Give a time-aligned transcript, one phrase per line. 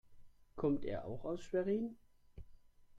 [0.55, 1.95] Kommt er auch aus Schwerin?